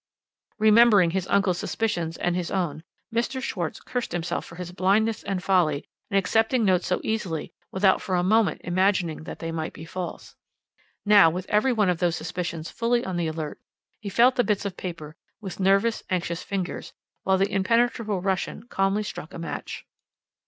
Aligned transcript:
"Remembering 0.57 1.11
his 1.11 1.27
uncle's 1.27 1.59
suspicions 1.59 2.17
and 2.17 2.35
his 2.35 2.49
own, 2.49 2.81
Mr. 3.13 3.39
Schwarz 3.39 3.79
cursed 3.79 4.13
himself 4.13 4.43
for 4.45 4.55
his 4.55 4.71
blindness 4.71 5.21
and 5.21 5.43
folly 5.43 5.85
in 6.09 6.17
accepting 6.17 6.65
notes 6.65 6.87
so 6.87 7.01
easily 7.03 7.53
without 7.71 8.01
for 8.01 8.15
a 8.15 8.23
moment 8.23 8.61
imagining 8.63 9.25
that 9.25 9.37
they 9.37 9.51
might 9.51 9.73
be 9.73 9.85
false. 9.85 10.35
Now, 11.05 11.29
with 11.29 11.45
every 11.49 11.71
one 11.71 11.87
of 11.87 11.99
those 11.99 12.15
suspicions 12.15 12.71
fully 12.71 13.05
on 13.05 13.15
the 13.15 13.27
alert, 13.27 13.59
he 13.99 14.09
felt 14.09 14.37
the 14.37 14.43
bits 14.43 14.65
of 14.65 14.75
paper 14.75 15.15
with 15.39 15.59
nervous, 15.59 16.01
anxious 16.09 16.41
fingers, 16.41 16.93
while 17.21 17.37
the 17.37 17.51
imperturbable 17.51 18.21
Russian 18.23 18.63
calmly 18.69 19.03
struck 19.03 19.35
a 19.35 19.37
match. 19.37 19.85